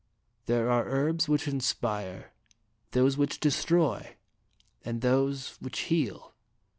There 0.47 0.67
are 0.67 0.85
herbs 0.89 1.29
which 1.29 1.47
inspire, 1.47 2.31
those 2.89 3.17
which 3.17 3.39
destroy, 3.39 4.15
and 4.83 5.01
those 5.01 5.57
which 5.59 5.81
heal. 5.81 6.33